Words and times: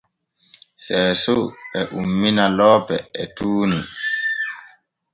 Seeso 0.83 1.35
e 1.79 1.81
ummina 1.99 2.45
loope 2.57 2.97
e 3.21 3.23
tuuni. 3.35 3.79